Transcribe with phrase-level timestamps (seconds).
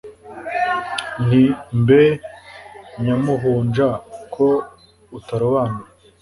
[1.25, 1.43] nti
[1.81, 2.01] mbe
[3.03, 3.89] nyamuhunja
[4.33, 4.47] ko
[5.17, 5.85] utarobanura